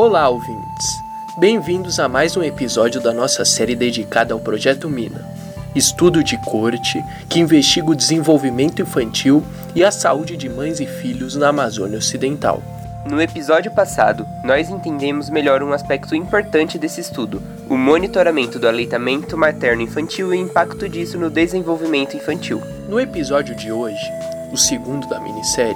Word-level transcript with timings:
Olá, 0.00 0.28
ouvintes! 0.28 1.02
Bem-vindos 1.36 1.98
a 1.98 2.08
mais 2.08 2.36
um 2.36 2.42
episódio 2.44 3.00
da 3.00 3.12
nossa 3.12 3.44
série 3.44 3.74
dedicada 3.74 4.32
ao 4.32 4.38
Projeto 4.38 4.88
Mina, 4.88 5.28
estudo 5.74 6.22
de 6.22 6.38
corte 6.44 7.04
que 7.28 7.40
investiga 7.40 7.90
o 7.90 7.96
desenvolvimento 7.96 8.80
infantil 8.80 9.42
e 9.74 9.82
a 9.82 9.90
saúde 9.90 10.36
de 10.36 10.48
mães 10.48 10.78
e 10.78 10.86
filhos 10.86 11.34
na 11.34 11.48
Amazônia 11.48 11.98
Ocidental. 11.98 12.62
No 13.10 13.20
episódio 13.20 13.72
passado, 13.72 14.24
nós 14.44 14.70
entendemos 14.70 15.28
melhor 15.30 15.64
um 15.64 15.72
aspecto 15.72 16.14
importante 16.14 16.78
desse 16.78 17.00
estudo, 17.00 17.42
o 17.68 17.76
monitoramento 17.76 18.56
do 18.56 18.68
aleitamento 18.68 19.36
materno-infantil 19.36 20.32
e 20.32 20.38
o 20.38 20.40
impacto 20.42 20.88
disso 20.88 21.18
no 21.18 21.28
desenvolvimento 21.28 22.16
infantil. 22.16 22.62
No 22.88 23.00
episódio 23.00 23.56
de 23.56 23.72
hoje, 23.72 24.12
o 24.52 24.56
segundo 24.56 25.08
da 25.08 25.18
minissérie, 25.18 25.74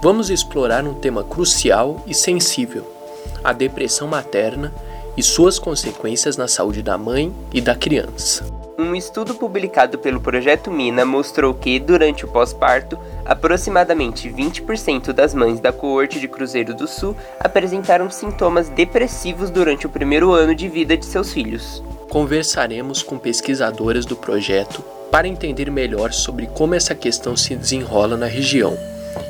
vamos 0.00 0.30
explorar 0.30 0.84
um 0.84 0.94
tema 0.94 1.22
crucial 1.22 2.02
e 2.06 2.14
sensível 2.14 2.96
a 3.42 3.52
depressão 3.52 4.08
materna 4.08 4.72
e 5.16 5.22
suas 5.22 5.58
consequências 5.58 6.36
na 6.36 6.46
saúde 6.46 6.82
da 6.82 6.96
mãe 6.96 7.34
e 7.52 7.60
da 7.60 7.74
criança. 7.74 8.58
Um 8.80 8.94
estudo 8.94 9.34
publicado 9.34 9.98
pelo 9.98 10.20
Projeto 10.20 10.70
Mina 10.70 11.04
mostrou 11.04 11.52
que, 11.52 11.80
durante 11.80 12.24
o 12.24 12.28
pós-parto, 12.28 12.96
aproximadamente 13.24 14.30
20% 14.30 15.12
das 15.12 15.34
mães 15.34 15.58
da 15.58 15.72
coorte 15.72 16.20
de 16.20 16.28
Cruzeiro 16.28 16.72
do 16.72 16.86
Sul 16.86 17.16
apresentaram 17.40 18.08
sintomas 18.08 18.68
depressivos 18.68 19.50
durante 19.50 19.84
o 19.84 19.90
primeiro 19.90 20.30
ano 20.30 20.54
de 20.54 20.68
vida 20.68 20.96
de 20.96 21.04
seus 21.04 21.32
filhos. 21.32 21.82
Conversaremos 22.08 23.02
com 23.02 23.18
pesquisadoras 23.18 24.06
do 24.06 24.14
projeto 24.14 24.80
para 25.10 25.26
entender 25.26 25.68
melhor 25.72 26.12
sobre 26.12 26.46
como 26.46 26.76
essa 26.76 26.94
questão 26.94 27.36
se 27.36 27.56
desenrola 27.56 28.16
na 28.16 28.26
região 28.26 28.78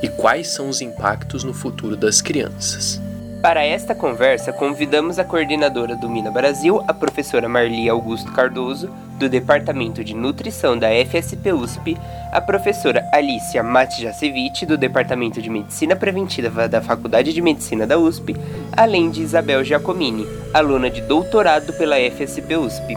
e 0.02 0.08
quais 0.10 0.48
são 0.48 0.68
os 0.68 0.82
impactos 0.82 1.42
no 1.42 1.54
futuro 1.54 1.96
das 1.96 2.20
crianças. 2.20 3.00
Para 3.42 3.64
esta 3.64 3.94
conversa, 3.94 4.52
convidamos 4.52 5.16
a 5.16 5.24
coordenadora 5.24 5.94
do 5.94 6.08
Mina 6.08 6.28
Brasil, 6.28 6.82
a 6.88 6.92
professora 6.92 7.48
Marli 7.48 7.88
Augusto 7.88 8.32
Cardoso, 8.32 8.90
do 9.16 9.28
Departamento 9.28 10.02
de 10.02 10.12
Nutrição 10.12 10.76
da 10.76 10.88
FSP 10.88 11.52
USP, 11.52 11.96
a 12.32 12.40
professora 12.40 13.08
Alicia 13.12 13.62
Matjasevich, 13.62 14.66
do 14.66 14.76
Departamento 14.76 15.40
de 15.40 15.48
Medicina 15.48 15.94
Preventiva 15.94 16.68
da 16.68 16.80
Faculdade 16.80 17.32
de 17.32 17.40
Medicina 17.40 17.86
da 17.86 17.96
USP, 17.96 18.34
além 18.76 19.08
de 19.08 19.22
Isabel 19.22 19.62
Giacomini, 19.62 20.26
aluna 20.52 20.90
de 20.90 21.00
doutorado 21.02 21.72
pela 21.74 21.94
FSP 21.96 22.56
USP. 22.56 22.96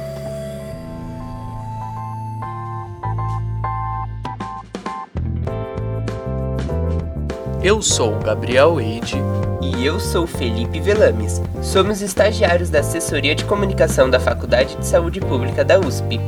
Eu 7.64 7.80
sou 7.84 8.18
Gabriel 8.18 8.82
Eide 8.82 9.22
e 9.62 9.86
eu 9.86 10.00
sou 10.00 10.26
Felipe 10.26 10.80
Velames. 10.80 11.42
Somos 11.62 12.02
estagiários 12.02 12.70
da 12.70 12.80
Assessoria 12.80 13.36
de 13.36 13.46
Comunicação 13.46 14.10
da 14.10 14.20
Faculdade 14.20 14.76
de 14.76 14.86
Saúde 14.86 15.20
Pública 15.20 15.64
da 15.64 15.80
USP. 15.80 16.20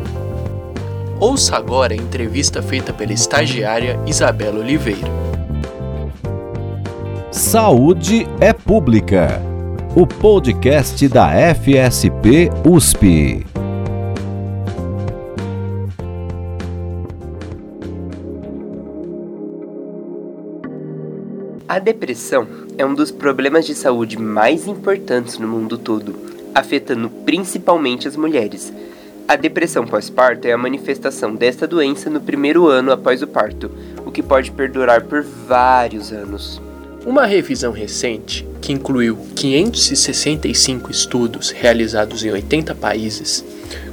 Ouça 1.20 1.56
agora 1.56 1.94
a 1.94 1.98
entrevista 1.98 2.62
feita 2.62 2.94
pela 2.94 3.14
estagiária 3.14 4.00
Isabela 4.06 4.60
Oliveira. 4.60 5.08
Saúde 7.32 8.28
é 8.40 8.54
Pública, 8.54 9.42
o 9.96 10.06
podcast 10.06 11.08
da 11.08 11.30
FSP 11.56 12.50
USP. 12.66 13.46
A 21.68 21.80
depressão 21.80 22.63
é 22.78 22.86
um 22.86 22.94
dos 22.94 23.12
problemas 23.12 23.66
de 23.66 23.76
saúde 23.76 24.18
mais 24.18 24.68
importantes 24.68 25.38
no 25.38 25.48
mundo 25.48 25.78
todo, 25.78 26.16
afetando 26.54 27.10
principalmente 27.10 28.08
as 28.08 28.16
mulheres. 28.16 28.74
A 29.28 29.36
depressão 29.36 29.86
pós-parto 29.86 30.48
é 30.48 30.52
a 30.52 30.58
manifestação 30.58 31.34
desta 31.34 31.66
doença 31.68 32.10
no 32.10 32.20
primeiro 32.20 32.68
ano 32.68 32.92
após 32.92 33.22
o 33.22 33.28
parto, 33.28 33.72
o 34.06 34.12
que 34.12 34.22
pode 34.22 34.52
perdurar 34.52 35.04
por 35.04 35.24
vários 35.24 36.12
anos. 36.12 36.62
Uma 37.06 37.26
revisão 37.26 37.72
recente, 37.72 38.48
que 38.62 38.72
incluiu 38.72 39.18
565 39.36 40.92
estudos 40.92 41.52
realizados 41.52 42.24
em 42.24 42.32
80 42.32 42.76
países, 42.76 43.44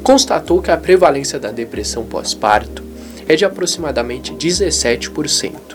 constatou 0.03 0.63
que 0.63 0.71
a 0.71 0.77
prevalência 0.77 1.39
da 1.39 1.51
depressão 1.51 2.05
pós-parto 2.05 2.83
é 3.29 3.37
de 3.37 3.45
aproximadamente 3.45 4.33
17% 4.33 5.70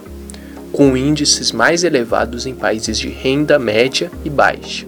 com 0.75 0.97
índices 0.97 1.53
mais 1.53 1.85
elevados 1.85 2.45
em 2.45 2.53
países 2.53 2.99
de 2.99 3.07
renda 3.07 3.57
média 3.57 4.11
e 4.25 4.29
baixa. 4.29 4.85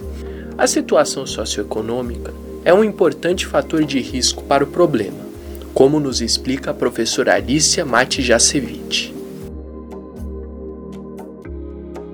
A 0.57 0.67
situação 0.67 1.25
socioeconômica 1.25 2.33
é 2.65 2.73
um 2.73 2.83
importante 2.83 3.45
fator 3.45 3.85
de 3.85 4.01
risco 4.01 4.43
para 4.43 4.65
o 4.65 4.67
problema, 4.67 5.25
como 5.73 5.97
nos 5.97 6.19
explica 6.19 6.71
a 6.71 6.73
professora 6.73 7.35
Alicia 7.35 7.85
Matijasevich. 7.85 9.15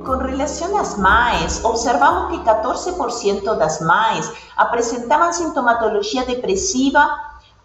Com 0.06 0.18
relação 0.18 0.78
às 0.78 0.96
mães, 0.96 1.66
observamos 1.66 2.30
que 2.30 2.46
14% 2.48 3.58
das 3.58 3.82
mães 3.82 4.32
apresentavam 4.56 5.34
sintomatologia 5.34 6.24
depressiva 6.26 7.10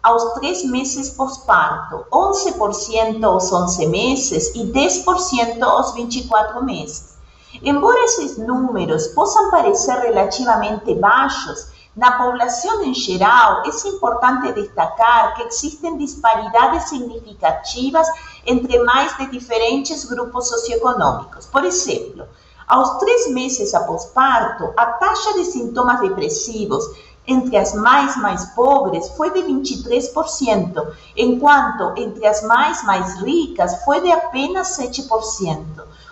aos 0.01 0.33
três 0.33 0.63
meses 0.63 1.09
pós-parto, 1.09 2.05
11% 2.11 3.23
aos 3.23 3.51
11 3.51 3.87
meses 3.87 4.55
e 4.55 4.65
10% 4.71 5.61
aos 5.61 5.93
24 5.93 6.63
meses. 6.63 7.17
Embora 7.61 8.05
esses 8.05 8.37
números 8.37 9.07
possam 9.07 9.51
parecer 9.51 9.99
relativamente 9.99 10.93
baixos, 10.95 11.67
na 11.95 12.13
população 12.13 12.83
em 12.83 12.93
geral, 12.93 13.63
é 13.65 13.87
importante 13.89 14.53
destacar 14.53 15.35
que 15.35 15.43
existem 15.43 15.97
disparidades 15.97 16.87
significativas 16.87 18.07
entre 18.45 18.79
mais 18.83 19.17
de 19.17 19.25
diferentes 19.25 20.05
grupos 20.05 20.47
socioeconômicos. 20.47 21.47
Por 21.47 21.65
exemplo, 21.65 22.25
aos 22.69 22.99
três 22.99 23.31
meses 23.31 23.73
após 23.73 24.05
parto, 24.05 24.71
a 24.77 24.85
taxa 24.85 25.33
de 25.33 25.43
sintomas 25.43 25.99
depressivos 25.99 26.85
entre 27.29 27.55
as 27.57 27.73
mais 27.73 28.17
mais 28.17 28.45
pobres 28.47 29.07
foi 29.09 29.31
de 29.31 29.41
23%, 29.41 30.87
enquanto 31.15 31.93
entre 31.95 32.25
as 32.25 32.41
mais 32.43 32.83
mais 32.83 33.21
ricas 33.21 33.83
foi 33.85 34.01
de 34.01 34.11
apenas 34.11 34.77
7%, 34.77 35.63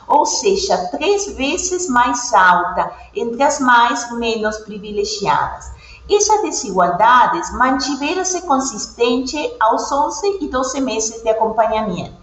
ou 0.07 0.25
seja, 0.25 0.78
três 0.91 1.25
vezes 1.35 1.89
mais 1.89 2.31
alta 2.33 2.91
entre 3.16 3.41
as 3.41 3.59
mais 3.59 4.11
menos 4.11 4.57
privilegiadas. 4.59 5.72
Essas 6.09 6.41
desigualdades 6.41 7.51
mantiveram-se 7.53 8.41
consistentes 8.44 9.51
aos 9.59 9.91
11 9.91 10.38
e 10.41 10.47
12 10.47 10.79
meses 10.81 11.22
de 11.22 11.29
acompanhamento. 11.29 12.16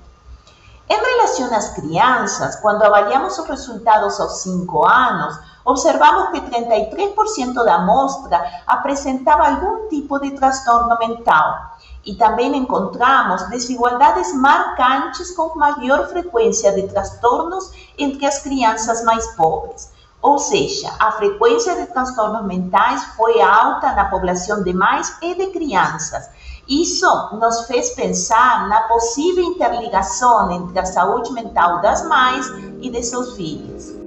Em 0.89 0.97
relação 0.97 1.55
às 1.55 1.71
crianças, 1.71 2.57
quando 2.57 2.83
avaliamos 2.83 3.39
os 3.39 3.47
resultados 3.47 4.21
aos 4.21 4.39
5 4.39 4.87
anos, 4.87 5.39
observamos 5.65 6.31
que 6.31 6.41
33% 6.41 7.55
da 7.55 7.77
amostra 7.77 8.45
apresentava 8.67 9.49
algum 9.49 9.89
tipo 9.89 10.19
de 10.21 10.33
transtorno 10.33 10.99
mental. 10.99 11.77
E 12.05 12.15
também 12.15 12.55
encontramos 12.55 13.49
desigualdades 13.49 14.35
marcantes 14.35 15.31
com 15.31 15.59
maior 15.59 16.07
frequência 16.09 16.73
de 16.73 16.87
transtornos 16.89 17.71
entre 17.97 18.27
as 18.27 18.41
crianças 18.41 19.03
mais 19.05 19.27
pobres. 19.35 19.93
Ou 20.21 20.39
seja, 20.39 20.91
a 20.99 21.13
frequência 21.13 21.75
de 21.77 21.87
transtornos 21.87 22.45
mentais 22.45 23.05
foi 23.17 23.41
alta 23.41 23.93
na 23.93 24.07
população 24.07 24.63
de 24.63 24.73
mães 24.73 25.17
e 25.23 25.35
de 25.35 25.47
crianças 25.49 26.29
isso 26.69 27.07
nos 27.35 27.67
fez 27.67 27.91
pensar 27.91 28.69
na 28.69 28.83
possível 28.83 29.45
interligação 29.45 30.51
entre 30.51 30.79
a 30.79 30.87
saúde 30.87 31.31
mental 31.33 31.83
das 31.83 32.07
mães 32.09 32.47
e 32.81 32.89
de 32.89 33.03
seus 33.03 33.37
filhos. 33.37 34.04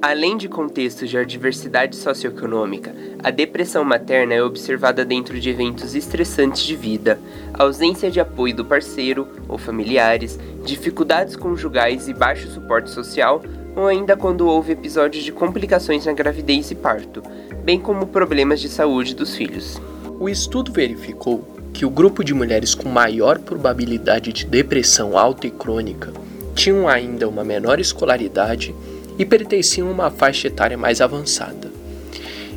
Além 0.00 0.36
de 0.36 0.48
contextos 0.48 1.10
de 1.10 1.18
adversidade 1.18 1.96
socioeconômica, 1.96 2.94
a 3.20 3.30
depressão 3.30 3.82
materna 3.82 4.32
é 4.32 4.40
observada 4.40 5.04
dentro 5.04 5.40
de 5.40 5.50
eventos 5.50 5.96
estressantes 5.96 6.62
de 6.62 6.76
vida, 6.76 7.18
ausência 7.52 8.08
de 8.08 8.20
apoio 8.20 8.54
do 8.54 8.64
parceiro 8.64 9.26
ou 9.48 9.58
familiares, 9.58 10.38
dificuldades 10.64 11.34
conjugais 11.34 12.06
e 12.06 12.14
baixo 12.14 12.48
suporte 12.48 12.90
social, 12.90 13.42
ou 13.74 13.88
ainda 13.88 14.16
quando 14.16 14.46
houve 14.46 14.70
episódios 14.70 15.24
de 15.24 15.32
complicações 15.32 16.06
na 16.06 16.12
gravidez 16.12 16.70
e 16.70 16.76
parto, 16.76 17.20
bem 17.64 17.80
como 17.80 18.06
problemas 18.06 18.60
de 18.60 18.68
saúde 18.68 19.16
dos 19.16 19.34
filhos. 19.34 19.82
O 20.20 20.28
estudo 20.28 20.72
verificou 20.72 21.44
que 21.74 21.84
o 21.84 21.90
grupo 21.90 22.22
de 22.22 22.32
mulheres 22.32 22.72
com 22.72 22.88
maior 22.88 23.40
probabilidade 23.40 24.32
de 24.32 24.46
depressão 24.46 25.18
alta 25.18 25.48
e 25.48 25.50
crônica 25.50 26.12
tinham 26.54 26.88
ainda 26.88 27.28
uma 27.28 27.42
menor 27.42 27.80
escolaridade 27.80 28.72
e 29.18 29.24
pertenciam 29.24 29.88
a 29.88 29.92
uma 29.92 30.10
faixa 30.10 30.46
etária 30.46 30.78
mais 30.78 31.00
avançada. 31.00 31.70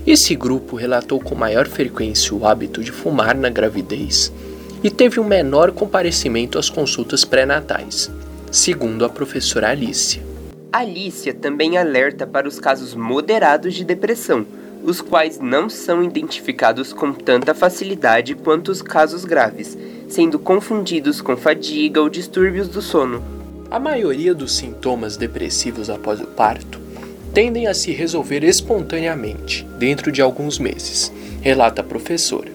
Esse 0.05 0.35
grupo 0.35 0.75
relatou 0.75 1.19
com 1.19 1.35
maior 1.35 1.67
frequência 1.67 2.35
o 2.35 2.45
hábito 2.45 2.83
de 2.83 2.91
fumar 2.91 3.35
na 3.35 3.49
gravidez 3.49 4.31
e 4.83 4.89
teve 4.89 5.19
um 5.19 5.23
menor 5.23 5.71
comparecimento 5.71 6.57
às 6.57 6.69
consultas 6.69 7.23
pré-natais, 7.23 8.09
segundo 8.51 9.05
a 9.05 9.09
professora 9.09 9.69
Alicia. 9.69 10.23
Alicia 10.71 11.33
também 11.33 11.77
alerta 11.77 12.25
para 12.25 12.47
os 12.47 12.59
casos 12.59 12.95
moderados 12.95 13.73
de 13.75 13.83
depressão, 13.83 14.45
os 14.83 15.01
quais 15.01 15.39
não 15.39 15.69
são 15.69 16.03
identificados 16.03 16.91
com 16.93 17.13
tanta 17.13 17.53
facilidade 17.53 18.33
quanto 18.33 18.71
os 18.71 18.81
casos 18.81 19.25
graves, 19.25 19.77
sendo 20.07 20.39
confundidos 20.39 21.21
com 21.21 21.37
fadiga 21.37 22.01
ou 22.01 22.09
distúrbios 22.09 22.67
do 22.67 22.81
sono. 22.81 23.40
A 23.71 23.79
maioria 23.79 24.35
dos 24.35 24.57
sintomas 24.57 25.15
depressivos 25.15 25.89
após 25.89 26.19
o 26.19 26.27
parto 26.27 26.77
tendem 27.33 27.67
a 27.67 27.73
se 27.73 27.93
resolver 27.93 28.43
espontaneamente 28.43 29.65
dentro 29.79 30.11
de 30.11 30.21
alguns 30.21 30.59
meses, 30.59 31.09
relata 31.39 31.79
a 31.79 31.83
professora. 31.85 32.51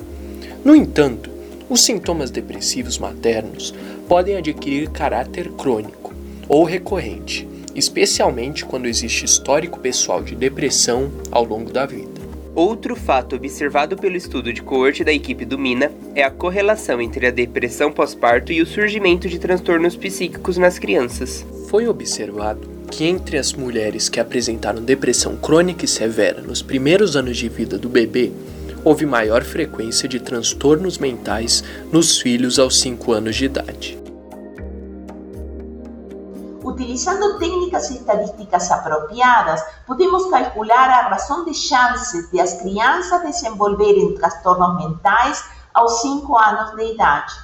No 0.62 0.76
entanto, 0.76 1.30
os 1.70 1.82
sintomas 1.82 2.30
depressivos 2.30 2.98
maternos 2.98 3.74
podem 4.06 4.36
adquirir 4.36 4.90
caráter 4.90 5.50
crônico 5.52 6.12
ou 6.46 6.64
recorrente, 6.64 7.48
especialmente 7.74 8.66
quando 8.66 8.84
existe 8.84 9.24
histórico 9.24 9.80
pessoal 9.80 10.22
de 10.22 10.34
depressão 10.34 11.10
ao 11.30 11.44
longo 11.44 11.72
da 11.72 11.86
vida. 11.86 12.15
Outro 12.56 12.96
fato 12.96 13.36
observado 13.36 13.98
pelo 13.98 14.16
estudo 14.16 14.50
de 14.50 14.62
coorte 14.62 15.04
da 15.04 15.12
equipe 15.12 15.44
do 15.44 15.58
Mina 15.58 15.92
é 16.14 16.22
a 16.22 16.30
correlação 16.30 17.02
entre 17.02 17.26
a 17.26 17.30
depressão 17.30 17.92
pós-parto 17.92 18.50
e 18.50 18.62
o 18.62 18.66
surgimento 18.66 19.28
de 19.28 19.38
transtornos 19.38 19.94
psíquicos 19.94 20.56
nas 20.56 20.78
crianças. 20.78 21.44
Foi 21.68 21.86
observado 21.86 22.66
que 22.90 23.04
entre 23.04 23.36
as 23.36 23.52
mulheres 23.52 24.08
que 24.08 24.18
apresentaram 24.18 24.82
depressão 24.82 25.36
crônica 25.36 25.84
e 25.84 25.88
severa 25.88 26.40
nos 26.40 26.62
primeiros 26.62 27.14
anos 27.14 27.36
de 27.36 27.46
vida 27.46 27.76
do 27.76 27.90
bebê, 27.90 28.32
houve 28.82 29.04
maior 29.04 29.44
frequência 29.44 30.08
de 30.08 30.18
transtornos 30.18 30.96
mentais 30.96 31.62
nos 31.92 32.18
filhos 32.18 32.58
aos 32.58 32.80
5 32.80 33.12
anos 33.12 33.36
de 33.36 33.44
idade. 33.44 34.05
Utilizando 36.96 37.38
técnicas 37.38 37.90
estadísticas 37.90 38.70
apropiadas, 38.70 39.62
podemos 39.86 40.30
calcular 40.30 40.88
a 40.88 41.08
razão 41.08 41.44
de 41.44 41.52
chances 41.52 42.30
de 42.30 42.40
as 42.40 42.54
crianças 42.54 43.20
desenvolverem 43.20 44.14
transtornos 44.14 44.76
mentais 44.78 45.44
aos 45.74 46.00
5 46.00 46.38
anos 46.38 46.74
de 46.74 46.94
idade. 46.94 47.34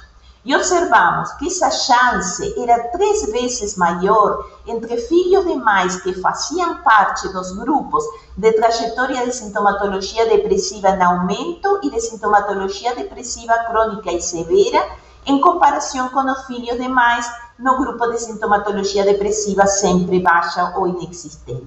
E 0.43 0.55
observamos 0.55 1.33
que 1.33 1.49
essa 1.49 1.69
chance 1.69 2.59
era 2.59 2.87
três 2.87 3.31
vezes 3.31 3.77
maior 3.77 4.43
entre 4.65 4.97
filhos 4.97 5.45
de 5.45 5.53
mães 5.53 6.01
que 6.01 6.19
faziam 6.19 6.77
parte 6.77 7.31
dos 7.31 7.55
grupos 7.55 8.03
de 8.35 8.53
trajetória 8.53 9.23
de 9.23 9.33
sintomatologia 9.33 10.25
depressiva 10.25 10.89
em 10.89 11.03
aumento 11.03 11.79
e 11.83 11.91
de 11.91 12.01
sintomatologia 12.01 12.95
depressiva 12.95 13.53
crônica 13.65 14.11
e 14.11 14.19
severa, 14.19 14.83
em 15.27 15.39
comparação 15.39 16.09
com 16.09 16.21
os 16.21 16.43
filhos 16.47 16.79
de 16.79 16.87
mães 16.87 17.27
no 17.63 17.77
grupo 17.77 18.07
de 18.07 18.19
sintomatologia 18.19 19.05
depressiva 19.05 19.65
sempre 19.65 20.19
baixa 20.19 20.73
ou 20.75 20.85
inexistente. 20.85 21.65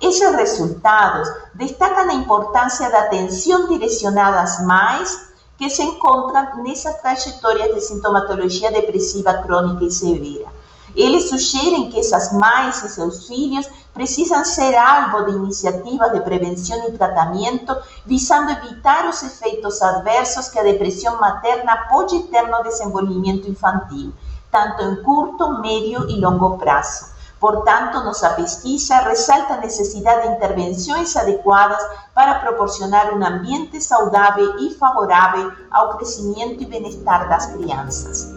Esses 0.00 0.34
resultados 0.34 1.30
destacam 1.54 2.08
a 2.08 2.14
importância 2.14 2.90
da 2.90 3.00
atenção 3.00 3.68
direcionada 3.68 4.40
às 4.40 4.64
mães 4.64 5.30
que 5.58 5.68
se 5.68 5.82
encontram 5.82 6.62
nessa 6.62 6.94
trajetória 6.94 7.74
de 7.74 7.80
sintomatologia 7.82 8.72
depressiva 8.72 9.34
crônica 9.34 9.84
e 9.84 9.90
severa. 9.90 10.50
Eles 10.96 11.28
sugerem 11.28 11.90
que 11.90 12.00
essas 12.00 12.32
mães 12.32 12.82
e 12.82 12.88
seus 12.88 13.28
filhos 13.28 13.68
precisam 13.92 14.44
ser 14.46 14.74
alvo 14.74 15.26
de 15.26 15.36
iniciativas 15.36 16.12
de 16.12 16.20
prevenção 16.20 16.88
e 16.88 16.92
tratamento 16.92 17.76
visando 18.06 18.50
evitar 18.50 19.08
os 19.08 19.22
efeitos 19.22 19.80
adversos 19.82 20.48
que 20.48 20.58
a 20.58 20.62
depressão 20.62 21.20
materna 21.20 21.88
pode 21.90 22.18
ter 22.24 22.42
no 22.48 22.62
desenvolvimento 22.62 23.48
infantil 23.48 24.12
tanto 24.52 24.82
em 24.82 25.02
curto, 25.02 25.60
médio 25.60 26.08
e 26.08 26.20
longo 26.20 26.58
prazo. 26.58 27.10
Portanto, 27.40 28.04
nossa 28.04 28.30
pesquisa 28.34 28.98
ressalta 28.98 29.54
a 29.54 29.60
necessidade 29.60 30.28
de 30.28 30.36
intervenções 30.36 31.16
adequadas 31.16 31.82
para 32.14 32.36
proporcionar 32.36 33.12
um 33.12 33.24
ambiente 33.24 33.80
saudável 33.80 34.60
e 34.60 34.70
favorável 34.74 35.50
ao 35.68 35.96
crescimento 35.96 36.62
e 36.62 36.66
bem-estar 36.66 37.28
das 37.28 37.46
crianças. 37.46 38.32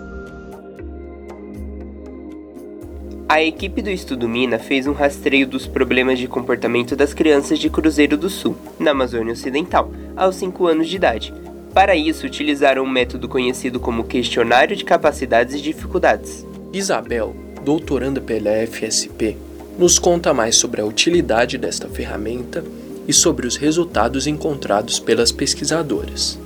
A 3.30 3.42
equipe 3.42 3.82
do 3.82 3.90
Estudo 3.90 4.30
Mina 4.30 4.58
fez 4.58 4.88
um 4.88 4.94
rastreio 4.94 5.48
dos 5.48 5.68
problemas 5.68 6.18
de 6.18 6.28
comportamento 6.28 6.96
das 6.96 7.14
crianças 7.14 7.60
de 7.60 7.70
Cruzeiro 7.70 8.18
do 8.18 8.30
Sul, 8.30 8.56
na 8.80 8.92
Amazônia 8.92 9.34
Ocidental, 9.34 9.90
aos 10.16 10.36
5 10.38 10.66
anos 10.68 10.88
de 10.88 10.96
idade, 10.96 11.34
para 11.76 11.94
isso, 11.94 12.26
utilizaram 12.26 12.84
um 12.84 12.90
método 12.90 13.28
conhecido 13.28 13.82
como 13.82 14.06
Questionário 14.06 14.78
de 14.78 14.86
Capacidades 14.86 15.56
e 15.56 15.62
Dificuldades. 15.62 16.48
Isabel, 16.72 17.36
doutoranda 17.66 18.22
pela 18.22 18.66
FSP, 18.66 19.36
nos 19.78 20.00
conta 20.00 20.34
mais 20.34 20.56
sobre 20.56 20.80
a 20.80 20.86
utilidade 20.86 21.58
desta 21.58 21.90
ferramenta 21.90 22.64
e 23.06 23.12
sobre 23.12 23.46
os 23.46 23.58
resultados 23.58 24.26
encontrados 24.26 25.02
pelas 25.02 25.34
pesquisadoras. 25.34 26.40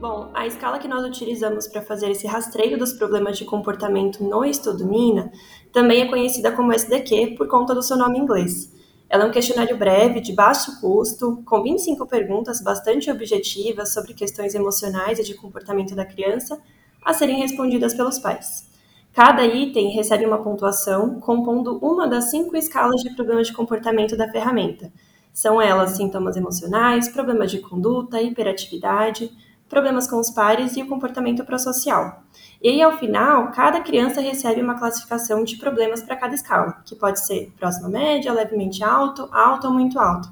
Bom, 0.00 0.28
a 0.34 0.44
escala 0.44 0.80
que 0.80 0.88
nós 0.88 1.04
utilizamos 1.06 1.68
para 1.68 1.82
fazer 1.82 2.10
esse 2.10 2.26
rastreio 2.26 2.76
dos 2.76 2.94
problemas 2.94 3.38
de 3.38 3.44
comportamento 3.44 4.24
no 4.24 4.44
estudo 4.44 4.84
MINA 4.84 5.30
também 5.72 6.02
é 6.02 6.06
conhecida 6.06 6.50
como 6.50 6.72
SDQ 6.72 7.36
por 7.38 7.46
conta 7.46 7.76
do 7.76 7.82
seu 7.82 7.96
nome 7.96 8.18
inglês. 8.18 8.74
Ela 9.08 9.24
é 9.24 9.26
um 9.26 9.30
questionário 9.30 9.76
breve, 9.76 10.20
de 10.20 10.32
baixo 10.32 10.80
custo, 10.80 11.42
com 11.44 11.62
25 11.62 12.06
perguntas 12.06 12.60
bastante 12.60 13.10
objetivas 13.10 13.92
sobre 13.92 14.14
questões 14.14 14.54
emocionais 14.54 15.18
e 15.18 15.22
de 15.22 15.34
comportamento 15.34 15.94
da 15.94 16.04
criança 16.04 16.60
a 17.04 17.12
serem 17.12 17.38
respondidas 17.38 17.94
pelos 17.94 18.18
pais. 18.18 18.68
Cada 19.12 19.46
item 19.46 19.90
recebe 19.94 20.26
uma 20.26 20.42
pontuação 20.42 21.20
compondo 21.20 21.78
uma 21.78 22.06
das 22.06 22.30
cinco 22.30 22.56
escalas 22.56 23.00
de 23.00 23.14
problemas 23.14 23.46
de 23.46 23.54
comportamento 23.54 24.16
da 24.16 24.30
ferramenta. 24.30 24.92
São 25.32 25.62
elas 25.62 25.92
sintomas 25.92 26.36
emocionais, 26.36 27.08
problemas 27.08 27.50
de 27.50 27.60
conduta, 27.60 28.20
hiperatividade, 28.20 29.30
problemas 29.68 30.08
com 30.08 30.18
os 30.18 30.30
pares 30.30 30.76
e 30.76 30.82
o 30.82 30.88
comportamento 30.88 31.44
prosocial. 31.44 32.22
E 32.62 32.68
aí, 32.68 32.82
ao 32.82 32.96
final, 32.96 33.50
cada 33.50 33.80
criança 33.80 34.20
recebe 34.20 34.60
uma 34.60 34.78
classificação 34.78 35.44
de 35.44 35.56
problemas 35.56 36.02
para 36.02 36.16
cada 36.16 36.34
escala, 36.34 36.82
que 36.84 36.94
pode 36.94 37.20
ser 37.20 37.52
próxima 37.58 37.88
média, 37.88 38.32
levemente 38.32 38.82
alto, 38.82 39.28
alto 39.32 39.66
ou 39.66 39.74
muito 39.74 39.98
alto. 39.98 40.28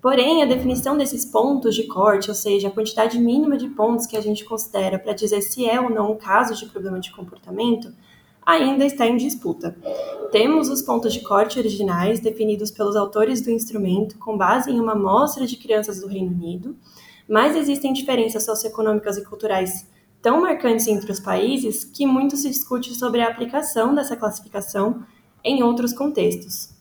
Porém, 0.00 0.42
a 0.42 0.46
definição 0.46 0.96
desses 0.96 1.24
pontos 1.24 1.74
de 1.74 1.84
corte, 1.84 2.28
ou 2.28 2.34
seja, 2.34 2.68
a 2.68 2.70
quantidade 2.70 3.18
mínima 3.18 3.56
de 3.56 3.68
pontos 3.68 4.06
que 4.06 4.16
a 4.16 4.20
gente 4.20 4.44
considera 4.44 4.98
para 4.98 5.12
dizer 5.12 5.42
se 5.42 5.68
é 5.68 5.80
ou 5.80 5.90
não 5.90 6.12
um 6.12 6.16
caso 6.16 6.54
de 6.54 6.66
problema 6.66 7.00
de 7.00 7.12
comportamento, 7.12 7.92
ainda 8.46 8.86
está 8.86 9.06
em 9.06 9.16
disputa. 9.16 9.76
Temos 10.30 10.68
os 10.68 10.80
pontos 10.80 11.12
de 11.12 11.20
corte 11.20 11.58
originais 11.58 12.20
definidos 12.20 12.70
pelos 12.70 12.94
autores 12.94 13.40
do 13.40 13.50
instrumento 13.50 14.16
com 14.18 14.36
base 14.36 14.70
em 14.70 14.78
uma 14.78 14.92
amostra 14.92 15.44
de 15.44 15.56
crianças 15.56 16.00
do 16.00 16.06
Reino 16.06 16.30
Unido, 16.30 16.76
mas 17.28 17.56
existem 17.56 17.92
diferenças 17.92 18.44
socioeconômicas 18.44 19.16
e 19.16 19.24
culturais 19.24 19.86
tão 20.22 20.40
marcantes 20.40 20.86
entre 20.88 21.10
os 21.12 21.20
países 21.20 21.84
que 21.84 22.06
muito 22.06 22.36
se 22.36 22.48
discute 22.48 22.94
sobre 22.94 23.20
a 23.20 23.28
aplicação 23.28 23.94
dessa 23.94 24.16
classificação 24.16 25.04
em 25.44 25.62
outros 25.62 25.92
contextos. 25.92 26.74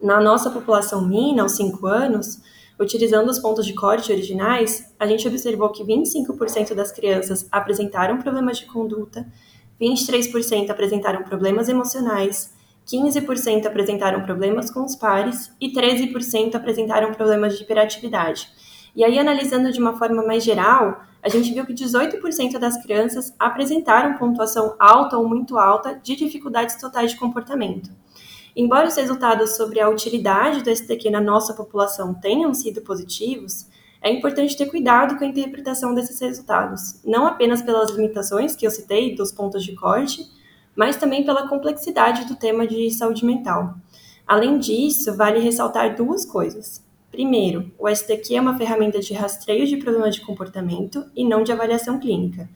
Na 0.00 0.20
nossa 0.20 0.50
população 0.50 1.06
mina, 1.06 1.42
aos 1.42 1.52
5 1.52 1.86
anos, 1.86 2.42
utilizando 2.78 3.30
os 3.30 3.38
pontos 3.38 3.64
de 3.64 3.74
corte 3.74 4.12
originais, 4.12 4.92
a 4.98 5.06
gente 5.06 5.26
observou 5.26 5.70
que 5.70 5.84
25% 5.84 6.74
das 6.74 6.92
crianças 6.92 7.46
apresentaram 7.50 8.18
problemas 8.18 8.58
de 8.58 8.66
conduta, 8.66 9.26
23% 9.80 10.70
apresentaram 10.70 11.22
problemas 11.22 11.68
emocionais, 11.68 12.54
15% 12.86 13.66
apresentaram 13.66 14.22
problemas 14.22 14.70
com 14.70 14.84
os 14.84 14.94
pares 14.94 15.50
e 15.60 15.72
13% 15.72 16.54
apresentaram 16.54 17.12
problemas 17.12 17.56
de 17.56 17.64
hiperatividade. 17.64 18.48
E 18.96 19.04
aí, 19.04 19.18
analisando 19.18 19.70
de 19.70 19.78
uma 19.78 19.98
forma 19.98 20.24
mais 20.24 20.42
geral, 20.42 21.02
a 21.22 21.28
gente 21.28 21.52
viu 21.52 21.66
que 21.66 21.74
18% 21.74 22.58
das 22.58 22.82
crianças 22.82 23.34
apresentaram 23.38 24.16
pontuação 24.16 24.74
alta 24.78 25.18
ou 25.18 25.28
muito 25.28 25.58
alta 25.58 26.00
de 26.02 26.16
dificuldades 26.16 26.76
totais 26.76 27.10
de 27.10 27.18
comportamento. 27.18 27.90
Embora 28.56 28.88
os 28.88 28.96
resultados 28.96 29.54
sobre 29.54 29.80
a 29.80 29.90
utilidade 29.90 30.62
do 30.62 30.74
STQ 30.74 31.10
na 31.10 31.20
nossa 31.20 31.52
população 31.52 32.14
tenham 32.14 32.54
sido 32.54 32.80
positivos, 32.80 33.66
é 34.00 34.10
importante 34.10 34.56
ter 34.56 34.64
cuidado 34.66 35.18
com 35.18 35.24
a 35.24 35.28
interpretação 35.28 35.94
desses 35.94 36.18
resultados, 36.18 36.98
não 37.04 37.26
apenas 37.26 37.60
pelas 37.60 37.90
limitações 37.90 38.56
que 38.56 38.66
eu 38.66 38.70
citei 38.70 39.14
dos 39.14 39.30
pontos 39.30 39.62
de 39.62 39.74
corte, 39.74 40.24
mas 40.74 40.96
também 40.96 41.22
pela 41.22 41.48
complexidade 41.48 42.24
do 42.26 42.36
tema 42.36 42.66
de 42.66 42.90
saúde 42.90 43.26
mental. 43.26 43.74
Além 44.26 44.58
disso, 44.58 45.14
vale 45.14 45.38
ressaltar 45.38 45.94
duas 45.94 46.24
coisas. 46.24 46.85
Primeiro, 47.16 47.72
o 47.78 47.88
STQ 47.88 48.34
é 48.34 48.40
uma 48.42 48.58
ferramenta 48.58 49.00
de 49.00 49.14
rastreio 49.14 49.66
de 49.66 49.78
problemas 49.78 50.14
de 50.14 50.20
comportamento 50.20 51.02
e 51.16 51.26
não 51.26 51.42
de 51.42 51.50
avaliação 51.50 51.98
clínica. 51.98 52.46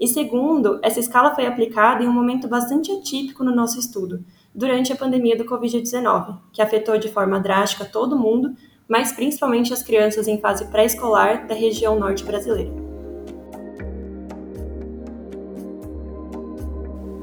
E 0.00 0.08
segundo, 0.08 0.80
essa 0.82 0.98
escala 0.98 1.36
foi 1.36 1.46
aplicada 1.46 2.02
em 2.02 2.08
um 2.08 2.12
momento 2.12 2.48
bastante 2.48 2.90
atípico 2.90 3.44
no 3.44 3.54
nosso 3.54 3.78
estudo, 3.78 4.24
durante 4.52 4.92
a 4.92 4.96
pandemia 4.96 5.36
do 5.36 5.44
Covid-19, 5.44 6.36
que 6.52 6.60
afetou 6.60 6.98
de 6.98 7.08
forma 7.08 7.38
drástica 7.38 7.84
todo 7.84 8.18
mundo, 8.18 8.56
mas 8.88 9.12
principalmente 9.12 9.72
as 9.72 9.84
crianças 9.84 10.26
em 10.26 10.40
fase 10.40 10.64
pré-escolar 10.64 11.46
da 11.46 11.54
região 11.54 11.96
norte 11.96 12.24
brasileira. 12.24 12.87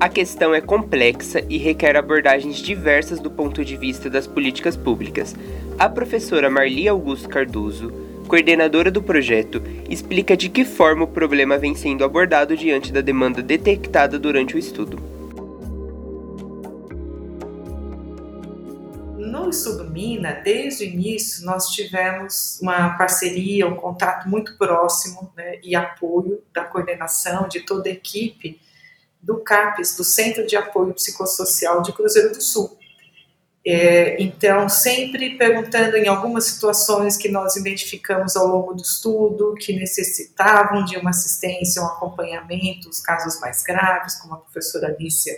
A 0.05 0.09
questão 0.09 0.53
é 0.53 0.61
complexa 0.61 1.43
e 1.49 1.57
requer 1.57 1.97
abordagens 1.97 2.57
diversas 2.57 3.19
do 3.19 3.31
ponto 3.31 3.65
de 3.65 3.75
vista 3.75 4.07
das 4.07 4.27
políticas 4.27 4.77
públicas. 4.77 5.33
A 5.79 5.89
professora 5.89 6.47
Marli 6.47 6.87
Augusto 6.87 7.27
Cardoso, 7.27 7.91
coordenadora 8.27 8.91
do 8.91 9.01
projeto, 9.01 9.63
explica 9.89 10.37
de 10.37 10.47
que 10.47 10.63
forma 10.63 11.05
o 11.05 11.07
problema 11.07 11.57
vem 11.57 11.73
sendo 11.73 12.03
abordado 12.03 12.55
diante 12.55 12.93
da 12.93 13.01
demanda 13.01 13.41
detectada 13.41 14.19
durante 14.19 14.55
o 14.55 14.59
estudo. 14.59 14.99
No 19.17 19.49
Estudo 19.49 19.89
Mina, 19.89 20.33
desde 20.33 20.83
o 20.83 20.87
início, 20.87 21.43
nós 21.43 21.69
tivemos 21.69 22.59
uma 22.61 22.95
parceria, 22.95 23.67
um 23.67 23.75
contato 23.75 24.29
muito 24.29 24.55
próximo 24.55 25.33
né, 25.35 25.57
e 25.63 25.75
apoio 25.75 26.43
da 26.53 26.63
coordenação 26.63 27.47
de 27.47 27.61
toda 27.61 27.89
a 27.89 27.91
equipe 27.91 28.59
do 29.25 29.37
CAPES, 29.39 29.97
do 29.97 30.03
Centro 30.03 30.45
de 30.45 30.55
Apoio 30.55 30.93
Psicossocial 30.93 31.81
de 31.81 31.91
Cruzeiro 31.91 32.29
do 32.29 32.41
Sul. 32.41 32.77
É, 33.67 34.21
então, 34.21 34.69
sempre 34.69 35.37
perguntando 35.39 35.97
em 35.97 36.07
algumas 36.07 36.45
situações 36.45 37.17
que 37.17 37.27
nós 37.27 37.55
identificamos 37.55 38.35
ao 38.35 38.45
longo 38.45 38.75
do 38.75 38.83
estudo, 38.83 39.55
que 39.55 39.73
necessitavam 39.73 40.85
de 40.85 40.95
uma 40.97 41.09
assistência, 41.09 41.81
um 41.81 41.87
acompanhamento, 41.87 42.87
os 42.87 42.99
casos 42.99 43.39
mais 43.39 43.63
graves, 43.63 44.15
como 44.21 44.35
a 44.35 44.37
professora 44.37 44.89
Alicia 44.89 45.33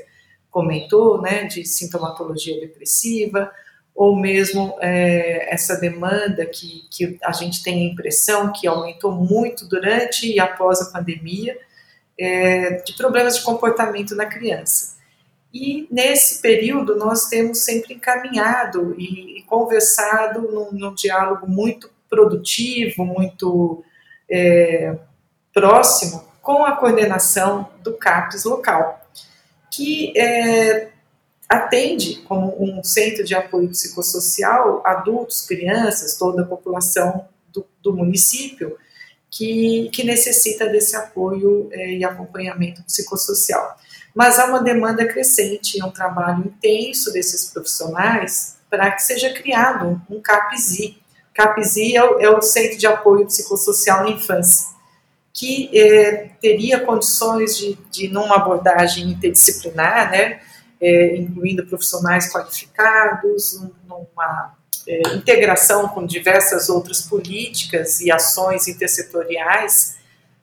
comentou, 0.52 1.22
né, 1.22 1.46
de 1.46 1.64
sintomatologia 1.64 2.60
depressiva, 2.60 3.50
ou 3.96 4.16
mesmo 4.20 4.76
é, 4.82 5.54
essa 5.54 5.78
demanda 5.78 6.46
que, 6.46 6.86
que 6.92 7.18
a 7.24 7.32
gente 7.32 7.64
tem 7.64 7.76
a 7.76 7.94
impressão 7.94 8.52
que 8.52 8.68
aumentou 8.68 9.14
muito 9.14 9.66
durante 9.66 10.30
e 10.30 10.38
após 10.38 10.82
a 10.82 10.92
pandemia, 10.92 11.58
é, 12.20 12.82
de 12.82 12.94
problemas 12.94 13.38
de 13.38 13.44
comportamento 13.44 14.16
na 14.16 14.26
criança. 14.26 14.98
E 15.54 15.88
nesse 15.90 16.42
período 16.42 16.96
nós 16.96 17.26
temos 17.26 17.60
sempre 17.60 17.94
encaminhado 17.94 18.96
e, 18.98 19.40
e 19.40 19.44
conversado 19.44 20.42
num, 20.42 20.72
num, 20.72 20.94
diálogo 20.94 21.48
muito 21.48 21.90
produtivo, 22.10 23.06
muito 23.06 23.84
é, 24.30 24.98
próximo 25.54 26.28
com 26.42 26.66
a 26.66 26.76
coordenação 26.76 27.70
do 27.82 27.94
CAPES 27.94 28.46
local, 28.46 29.06
que 29.72 30.18
é, 30.18 30.90
atende 31.48 32.22
como 32.28 32.56
um 32.62 32.84
centro 32.84 33.24
de 33.24 33.36
apoio 33.36 33.70
psicossocial 33.70 34.82
adultos, 34.86 35.42
crianças, 35.42 36.18
toda 36.18 36.44
a 36.44 36.46
população 36.46 37.28
do, 37.52 37.66
do 37.82 37.94
município, 37.94 38.78
que, 39.30 39.90
que 39.94 40.04
necessita 40.04 40.68
desse 40.68 40.96
apoio 40.96 41.70
é, 41.72 41.94
e 41.94 42.04
acompanhamento 42.04 42.84
psicossocial. 42.84 43.78
Mas 44.16 44.40
há 44.40 44.46
uma 44.46 44.64
demanda 44.64 45.06
crescente, 45.06 45.80
é 45.80 45.86
um 45.86 45.92
trabalho 45.92 46.46
intenso 46.48 47.12
desses 47.14 47.52
profissionais 47.52 48.58
para 48.70 48.92
que 48.92 49.04
seja 49.04 49.34
criado 49.34 50.02
um 50.10 50.22
CAPSI. 50.22 50.98
CAPSI 51.34 51.96
é 51.96 52.04
o, 52.04 52.20
é 52.20 52.30
o 52.30 52.42
Centro 52.42 52.78
de 52.78 52.88
Apoio 52.88 53.28
Psicossocial 53.28 54.04
na 54.04 54.10
Infância, 54.10 54.70
que 55.32 55.70
é, 55.78 56.32
teria 56.42 56.80
condições 56.80 57.56
de, 57.58 57.78
de, 57.92 58.08
numa 58.08 58.38
abordagem 58.38 59.12
interdisciplinar, 59.12 60.10
né, 60.10 60.40
é, 60.82 61.18
incluindo 61.18 61.66
profissionais 61.68 62.32
qualificados, 62.32 63.62
numa 63.88 64.57
é, 64.88 65.16
integração 65.16 65.88
com 65.90 66.06
diversas 66.06 66.70
outras 66.70 67.02
políticas 67.02 68.02
e 68.02 68.12
ações 68.12 68.68
intersetoriais 68.68 69.98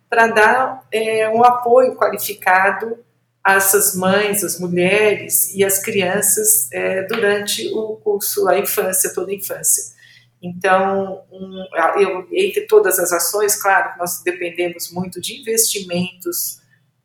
para 0.09 0.29
dar 0.29 0.87
é, 0.93 1.29
um 1.29 1.43
apoio 1.43 1.97
qualificado 1.97 2.99
a 3.43 3.55
essas 3.55 3.95
mães, 3.95 4.43
as 4.43 4.59
mulheres 4.59 5.55
e 5.55 5.65
as 5.65 5.83
crianças 5.83 6.71
é, 6.73 7.03
durante 7.03 7.69
o 7.75 7.97
curso, 7.97 8.49
a 8.49 8.59
infância, 8.59 9.13
toda 9.13 9.31
a 9.31 9.35
infância. 9.35 9.95
Então, 10.43 11.23
um, 11.33 11.65
eu, 11.99 12.29
entre 12.33 12.67
todas 12.67 12.99
as 12.99 13.13
ações, 13.13 13.61
claro, 13.61 13.99
nós 13.99 14.23
dependemos 14.23 14.91
muito 14.91 15.21
de 15.21 15.41
investimentos 15.41 16.61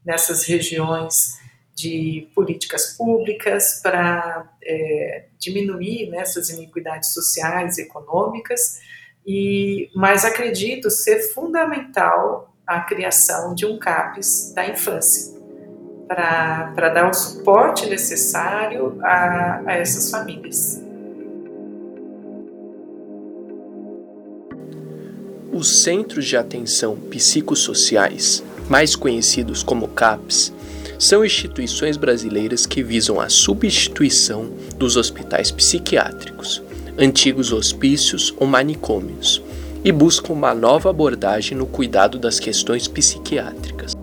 nessas 0.05 0.43
regiões, 0.43 1.37
de 1.79 2.27
políticas 2.35 2.97
públicas 2.97 3.79
para 3.81 4.51
é, 4.61 5.25
diminuir 5.37 6.09
né, 6.09 6.17
essas 6.17 6.49
iniquidades 6.49 7.13
sociais 7.13 7.77
e 7.77 7.83
econômicas, 7.83 8.79
e, 9.25 9.89
mas 9.95 10.25
acredito 10.25 10.89
ser 10.89 11.19
fundamental 11.33 12.53
a 12.67 12.81
criação 12.81 13.55
de 13.55 13.65
um 13.65 13.79
CAPES 13.79 14.51
da 14.53 14.67
infância, 14.67 15.39
para 16.05 16.89
dar 16.89 17.09
o 17.09 17.13
suporte 17.13 17.85
necessário 17.85 18.99
a, 19.01 19.61
a 19.65 19.73
essas 19.77 20.11
famílias. 20.11 20.81
Os 25.51 25.83
Centros 25.83 26.25
de 26.25 26.35
Atenção 26.35 26.95
Psicossociais, 26.95 28.43
mais 28.69 28.95
conhecidos 28.95 29.63
como 29.63 29.87
CAPs, 29.87 30.53
são 30.99 31.23
instituições 31.23 31.95
brasileiras 31.95 32.65
que 32.65 32.83
visam 32.83 33.21
a 33.21 33.29
substituição 33.29 34.49
dos 34.75 34.97
hospitais 34.97 35.49
psiquiátricos, 35.49 36.61
antigos 36.97 37.53
hospícios 37.53 38.33
ou 38.37 38.45
manicômios, 38.45 39.41
e 39.81 39.93
buscam 39.93 40.33
uma 40.33 40.53
nova 40.53 40.89
abordagem 40.89 41.57
no 41.57 41.65
cuidado 41.65 42.19
das 42.19 42.37
questões 42.37 42.85
psiquiátricas. 42.85 43.95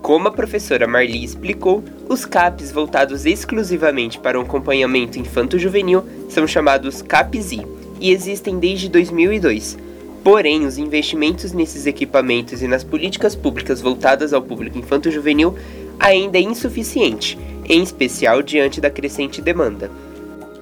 Como 0.00 0.26
a 0.26 0.30
professora 0.30 0.88
Marli 0.88 1.22
explicou, 1.22 1.84
os 2.08 2.24
CAPs 2.24 2.72
voltados 2.72 3.26
exclusivamente 3.26 4.18
para 4.18 4.38
o 4.38 4.42
acompanhamento 4.42 5.18
infanto-juvenil 5.18 6.02
são 6.30 6.46
chamados 6.46 7.02
CAPSI 7.02 7.66
e 8.00 8.10
existem 8.10 8.58
desde 8.58 8.88
2002. 8.88 9.76
Porém, 10.24 10.64
os 10.64 10.78
investimentos 10.78 11.52
nesses 11.52 11.84
equipamentos 11.84 12.62
e 12.62 12.66
nas 12.66 12.82
políticas 12.82 13.36
públicas 13.36 13.82
voltadas 13.82 14.32
ao 14.32 14.40
público 14.40 14.78
infanto-juvenil 14.78 15.54
ainda 15.98 16.38
é 16.38 16.42
insuficiente, 16.42 17.38
em 17.64 17.82
especial 17.82 18.42
diante 18.42 18.80
da 18.80 18.90
crescente 18.90 19.42
demanda. 19.42 19.90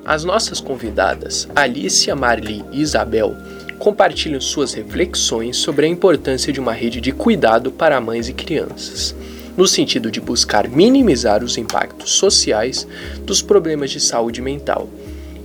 As 0.05 0.25
nossas 0.25 0.61
convidadas, 0.61 1.49
Alicia, 1.55 2.14
Marli 2.14 2.64
e 2.73 2.81
Isabel, 2.81 3.35
compartilham 3.78 4.40
suas 4.40 4.73
reflexões 4.73 5.57
sobre 5.57 5.87
a 5.87 5.88
importância 5.88 6.52
de 6.52 6.61
uma 6.61 6.73
rede 6.73 7.00
de 7.00 7.12
cuidado 7.12 7.71
para 7.71 8.00
mães 8.00 8.28
e 8.28 8.33
crianças, 8.33 9.14
no 9.57 9.66
sentido 9.66 10.11
de 10.11 10.21
buscar 10.21 10.69
minimizar 10.69 11.43
os 11.43 11.57
impactos 11.57 12.12
sociais 12.12 12.87
dos 13.23 13.43
problemas 13.43 13.90
de 13.90 14.00
saúde 14.00 14.40
mental, 14.40 14.88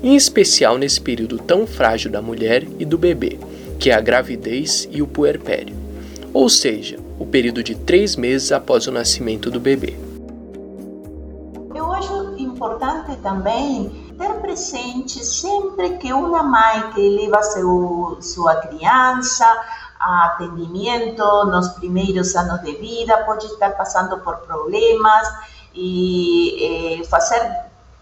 em 0.03 0.15
especial 0.15 0.77
nesse 0.77 0.99
período 0.99 1.37
tão 1.37 1.67
frágil 1.67 2.11
da 2.11 2.21
mulher 2.21 2.65
e 2.79 2.85
do 2.85 2.97
bebê, 2.97 3.37
que 3.79 3.89
é 3.89 3.93
a 3.93 4.01
gravidez 4.01 4.87
e 4.91 5.01
o 5.01 5.07
puerpério, 5.07 5.75
ou 6.33 6.49
seja, 6.49 6.97
o 7.21 7.25
período 7.27 7.63
de 7.63 7.75
três 7.75 8.15
meses 8.15 8.51
após 8.51 8.87
o 8.87 8.91
nascimento 8.91 9.51
do 9.51 9.59
bebê. 9.59 9.95
Eu 11.75 11.91
acho 11.93 12.35
importante 12.39 13.15
também 13.17 14.11
ter 14.17 14.33
presente 14.41 15.23
sempre 15.23 15.97
que 15.99 16.11
uma 16.11 16.41
mãe 16.41 16.91
que 16.93 17.09
leva 17.09 17.43
seu, 17.43 18.17
sua 18.21 18.55
criança 18.55 19.45
a 19.99 20.25
atendimento 20.25 21.23
nos 21.45 21.69
primeiros 21.69 22.35
anos 22.35 22.59
de 22.61 22.75
vida 22.77 23.15
pode 23.19 23.45
estar 23.45 23.69
passando 23.77 24.17
por 24.21 24.37
problemas 24.37 25.27
e 25.75 27.01
eh, 27.01 27.05
fazer 27.05 27.55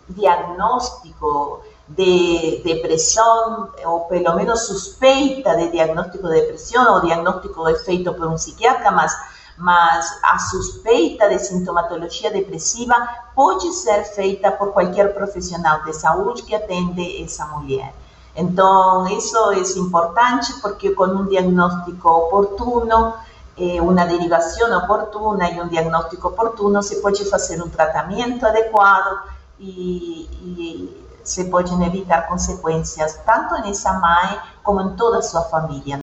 diagnóstico 0.07 1.61
de 1.89 2.61
depresión 2.63 3.71
o 3.85 4.07
pelo 4.07 4.35
menos 4.35 4.67
suspeita 4.67 5.55
de 5.55 5.69
diagnóstico 5.69 6.27
de 6.29 6.41
depresión 6.41 6.85
o 6.87 7.01
diagnóstico 7.01 7.65
feito 7.83 8.13
por 8.13 8.27
un 8.27 8.35
psiquiatra, 8.35 8.91
mas, 8.91 9.11
mas 9.57 10.05
a 10.23 10.37
suspeita 10.37 11.27
de 11.27 11.39
sintomatologia 11.39 12.29
depressiva 12.29 12.95
pode 13.33 13.73
ser 13.73 14.03
feita 14.05 14.51
por 14.51 14.71
qualquer 14.71 15.13
profissional 15.15 15.83
de 15.83 15.93
saúde 15.93 16.43
que 16.43 16.53
atende 16.53 17.23
essa 17.23 17.45
mulher. 17.47 17.93
Então, 18.35 19.07
isso 19.07 19.51
é 19.51 19.79
importante 19.79 20.53
porque 20.61 20.91
com 20.91 21.05
um 21.05 21.25
diagnóstico 21.25 22.07
oportuno, 22.07 23.15
eh, 23.57 23.81
uma 23.81 24.05
derivação 24.05 24.77
oportuna 24.77 25.49
e 25.49 25.59
um 25.59 25.67
diagnóstico 25.67 26.27
oportuno, 26.27 26.83
se 26.83 27.01
pode 27.01 27.25
fazer 27.25 27.61
um 27.61 27.67
tratamento 27.67 28.45
adequado 28.45 29.23
e, 29.59 30.29
e 30.41 31.08
se 31.29 31.49
podem 31.49 31.85
evitar 31.85 32.27
consequências 32.27 33.17
tanto 33.25 33.61
nessa 33.61 33.93
mãe 33.93 34.39
como 34.63 34.81
em 34.81 34.95
toda 34.95 35.19
a 35.19 35.21
sua 35.21 35.43
família. 35.43 35.99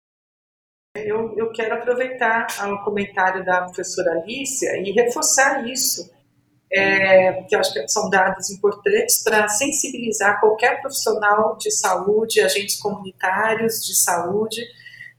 Eu, 0.97 1.35
eu 1.37 1.53
quero 1.53 1.75
aproveitar 1.75 2.47
o 2.69 2.85
comentário 2.85 3.45
da 3.45 3.63
professora 3.63 4.13
Alicia 4.13 4.79
e 4.79 4.93
reforçar 4.93 5.67
isso, 5.67 6.11
é, 6.73 7.43
que 7.43 7.55
eu 7.55 7.61
acho 7.61 7.73
que 7.73 7.87
são 7.89 8.09
dados 8.09 8.51
importantes 8.51 9.23
para 9.23 9.47
sensibilizar 9.49 10.41
qualquer 10.41 10.81
profissional 10.81 11.57
de 11.57 11.71
saúde, 11.71 12.41
agentes 12.41 12.81
comunitários 12.81 13.85
de 13.85 13.95
saúde, 13.95 14.63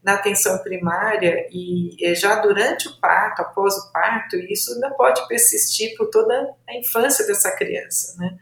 na 0.04 0.14
atenção 0.14 0.58
primária 0.60 1.48
e 1.52 2.16
já 2.16 2.40
durante 2.40 2.88
o 2.88 2.98
parto, 3.00 3.42
após 3.42 3.76
o 3.76 3.92
parto, 3.92 4.38
isso 4.38 4.74
ainda 4.74 4.92
pode 4.92 5.28
persistir 5.28 5.98
por 5.98 6.10
toda 6.10 6.56
a 6.68 6.78
infância 6.78 7.28
dessa 7.28 7.52
criança, 7.56 8.16
né? 8.18 8.38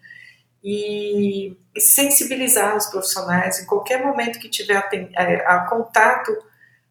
E, 0.68 1.56
e 1.76 1.80
sensibilizar 1.80 2.76
os 2.76 2.88
profissionais 2.88 3.60
em 3.62 3.68
qualquer 3.68 4.04
momento 4.04 4.40
que 4.40 4.50
tiver 4.50 4.78
a, 4.78 4.90
é, 5.22 5.46
a, 5.46 5.60
contato 5.70 6.36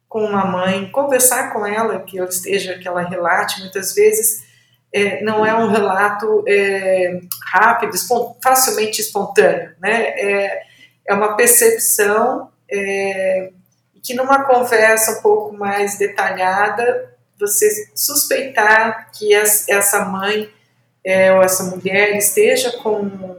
com 0.08 0.24
uma 0.24 0.44
mãe, 0.44 0.88
conversar 0.92 1.52
com 1.52 1.66
ela, 1.66 1.98
que 1.98 2.16
ela 2.16 2.28
esteja, 2.28 2.78
que 2.78 2.86
ela 2.86 3.02
relate, 3.02 3.60
muitas 3.60 3.92
vezes 3.92 4.44
é, 4.92 5.24
não 5.24 5.44
é 5.44 5.52
um 5.52 5.66
relato 5.66 6.44
é, 6.46 7.18
rápido, 7.50 7.94
facilmente 8.40 9.00
espontâneo, 9.00 9.72
né? 9.80 10.04
É, 10.10 10.62
é 11.08 11.14
uma 11.14 11.36
percepção 11.36 12.52
é, 12.70 13.50
que 14.00 14.14
numa 14.14 14.44
conversa 14.44 15.18
um 15.18 15.22
pouco 15.22 15.56
mais 15.56 15.98
detalhada, 15.98 17.12
você 17.40 17.88
suspeitar 17.94 19.10
que 19.10 19.34
essa 19.34 20.04
mãe 20.04 20.48
é, 21.04 21.32
ou 21.32 21.42
essa 21.42 21.64
mulher 21.64 22.16
esteja 22.16 22.70
com 22.78 23.36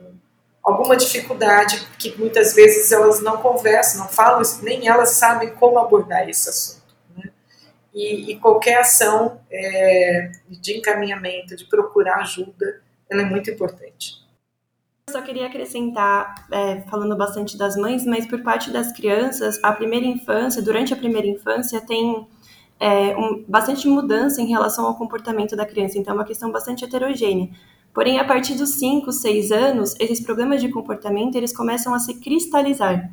alguma 0.65 0.98
dificuldade 0.98 1.88
que 2.00 2.17
muitas 2.17 2.55
vezes 2.55 2.91
elas 2.91 3.22
não 3.22 3.38
conversam, 3.38 4.01
não 4.01 4.10
falam, 4.10 4.41
nem 4.63 4.88
elas 4.88 5.12
sabem 5.12 5.53
como 5.53 5.77
abordar 5.77 6.27
esse 6.27 6.50
assunto. 6.50 6.95
Né? 7.15 7.29
E, 7.93 8.31
e, 8.31 8.39
qualquer 8.39 8.79
ação 8.79 9.39
é, 9.51 10.31
de 10.50 10.77
encaminhamento, 10.77 11.55
de 11.55 11.65
procurar 11.65 12.15
ajuda, 12.22 12.81
ela 13.07 13.22
é 13.22 13.25
muito 13.25 13.51
importante. 13.51 14.25
Eu 15.07 15.13
só 15.13 15.22
queria 15.22 15.45
acrescentar, 15.45 16.48
é, 16.51 16.81
falando 16.89 17.15
bastante 17.15 17.55
das 17.55 17.75
mães, 17.75 18.03
mas 18.03 18.25
por 18.25 18.41
parte 18.41 18.72
das 18.72 18.91
crianças, 18.91 19.60
a 19.62 19.72
primeira 19.72 20.07
infância, 20.07 20.63
durante 20.63 20.91
a 20.95 20.98
primeira 20.98 21.27
infância, 21.27 21.79
tem 21.79 22.27
é, 22.79 23.15
um, 23.15 23.45
bastante 23.48 23.88
mudança 23.88 24.41
em 24.41 24.48
relação 24.48 24.88
ao 24.88 24.98
comportamento 24.98 25.55
da 25.55 25.63
criança, 25.63 26.00
então 26.00 26.15
é 26.15 26.17
uma 26.17 26.25
questão 26.25 26.51
bastante 26.51 26.84
heterogênea. 26.84 27.50
Porém, 27.96 28.20
a 28.20 28.25
partir 28.25 28.56
dos 28.56 28.72
5, 28.72 29.10
6 29.10 29.54
anos, 29.54 29.96
esses 30.02 30.20
problemas 30.20 30.62
de 30.62 30.68
comportamento, 30.68 31.36
eles 31.38 31.56
começam 31.56 31.94
a 31.94 32.00
se 32.00 32.16
cristalizar. 32.16 33.10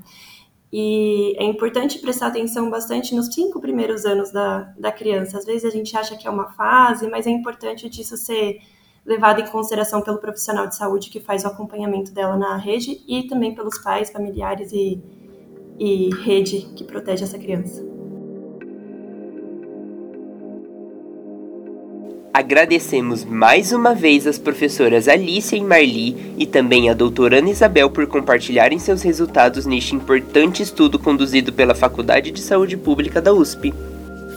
E 0.73 1.37
é 1.39 1.45
importante 1.45 2.01
prestar 2.01 2.27
atenção 2.27 2.69
bastante 2.69 3.15
nos 3.15 3.27
cinco 3.27 3.61
primeiros 3.61 4.05
anos 4.05 4.33
da, 4.33 4.73
da 4.77 4.91
criança. 4.91 5.39
Às 5.39 5.45
vezes 5.45 5.65
a 5.65 5.71
gente 5.71 5.97
acha 5.97 6.17
que 6.17 6.27
é 6.27 6.31
uma 6.31 6.51
fase, 6.55 7.09
mas 7.09 7.29
é 7.29 7.31
importante 7.31 7.89
disso 7.89 8.17
ser 8.17 8.59
levada 9.07 9.41
em 9.41 9.47
consideração 9.47 10.03
pelo 10.03 10.19
profissional 10.19 10.67
de 10.67 10.75
saúde 10.75 11.11
que 11.11 11.21
faz 11.21 11.45
o 11.45 11.49
acompanhamento 11.49 12.13
dela 12.13 12.37
na 12.37 12.57
rede 12.57 13.05
e 13.07 13.25
também 13.29 13.55
pelos 13.55 13.79
pais, 13.79 14.11
familiares 14.11 14.73
e, 14.73 15.01
e 15.79 16.11
rede 16.25 16.73
que 16.75 16.83
protege 16.83 17.23
essa 17.23 17.39
criança. 17.39 17.92
Agradecemos 22.35 23.27
mais 23.27 23.73
uma 23.73 23.95
vez 23.95 24.27
as 24.27 24.39
professoras 24.39 25.07
Alicia 25.07 25.59
e 25.59 25.63
Marli 25.63 26.33
e 26.39 26.47
também 26.47 26.89
a 26.89 26.95
doutora 26.95 27.41
Ana 27.41 27.51
Isabel 27.51 27.91
por 27.91 28.07
compartilharem 28.07 28.79
seus 28.79 29.03
resultados 29.03 29.67
neste 29.67 29.95
importante 29.95 30.63
estudo 30.63 30.99
conduzido 30.99 31.53
pela 31.53 31.75
Faculdade 31.75 32.31
de 32.31 32.41
Saúde 32.41 32.75
Pública 32.75 33.21
da 33.21 33.35
USP. 33.35 33.75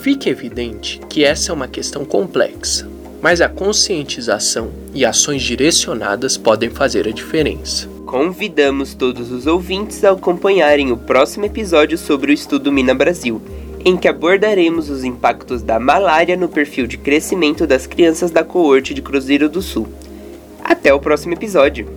Fique 0.01 0.29
evidente 0.29 0.99
que 1.09 1.23
essa 1.23 1.53
é 1.53 1.55
uma 1.55 1.69
questão 1.69 2.03
complexa, 2.03 2.85
mas 3.21 3.39
a 3.39 3.47
conscientização 3.47 4.71
e 4.93 5.05
ações 5.05 5.41
direcionadas 5.41 6.35
podem 6.35 6.69
fazer 6.69 7.07
a 7.07 7.11
diferença. 7.11 7.87
Convidamos 8.05 8.93
todos 8.93 9.31
os 9.31 9.47
ouvintes 9.47 10.03
a 10.03 10.11
acompanharem 10.11 10.91
o 10.91 10.97
próximo 10.97 11.45
episódio 11.45 11.97
sobre 11.97 12.31
o 12.31 12.33
estudo 12.33 12.73
Mina 12.73 12.93
Brasil, 12.93 13.41
em 13.85 13.95
que 13.95 14.07
abordaremos 14.07 14.89
os 14.89 15.03
impactos 15.03 15.61
da 15.61 15.79
malária 15.79 16.35
no 16.35 16.49
perfil 16.49 16.87
de 16.87 16.97
crescimento 16.97 17.67
das 17.67 17.85
crianças 17.85 18.31
da 18.31 18.43
coorte 18.43 18.95
de 18.95 19.03
Cruzeiro 19.03 19.47
do 19.47 19.61
Sul. 19.61 19.87
Até 20.63 20.91
o 20.91 20.99
próximo 20.99 21.33
episódio! 21.33 21.87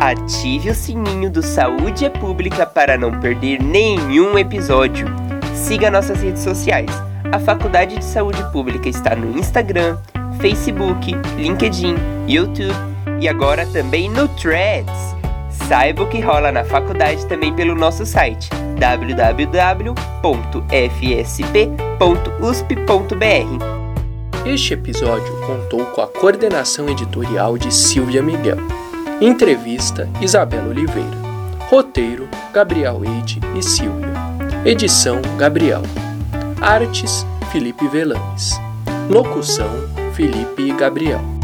Ative 0.00 0.70
o 0.70 0.74
sininho 0.74 1.28
do 1.28 1.42
Saúde 1.42 2.04
é 2.04 2.08
Pública 2.08 2.64
para 2.64 2.96
não 2.96 3.18
perder 3.18 3.60
nenhum 3.60 4.38
episódio. 4.38 5.08
Siga 5.56 5.90
nossas 5.90 6.22
redes 6.22 6.42
sociais. 6.42 6.88
A 7.32 7.40
Faculdade 7.40 7.96
de 7.96 8.04
Saúde 8.04 8.40
Pública 8.52 8.88
está 8.88 9.16
no 9.16 9.36
Instagram, 9.36 9.98
Facebook, 10.40 11.12
LinkedIn, 11.36 11.96
YouTube 12.28 12.72
e 13.20 13.28
agora 13.28 13.66
também 13.66 14.08
no 14.08 14.28
Threads. 14.28 15.16
Saiba 15.50 16.04
o 16.04 16.08
que 16.08 16.20
rola 16.20 16.52
na 16.52 16.64
faculdade 16.64 17.26
também 17.26 17.52
pelo 17.52 17.74
nosso 17.74 18.06
site 18.06 18.48
www.fsp.usp.br. 18.78 19.98
Este 24.46 24.74
episódio 24.74 25.40
contou 25.44 25.84
com 25.86 26.02
a 26.02 26.06
coordenação 26.06 26.88
editorial 26.88 27.58
de 27.58 27.74
Silvia 27.74 28.22
Miguel. 28.22 28.77
Entrevista 29.20 30.08
Isabela 30.20 30.68
Oliveira. 30.68 31.18
Roteiro 31.68 32.28
Gabriel 32.52 33.02
Eide 33.04 33.40
e 33.56 33.62
Silvia. 33.62 34.12
Edição 34.64 35.20
Gabriel. 35.36 35.82
Artes 36.60 37.26
Felipe 37.50 37.88
Velanes. 37.88 38.52
Locução 39.10 39.68
Felipe 40.14 40.62
e 40.62 40.72
Gabriel. 40.72 41.37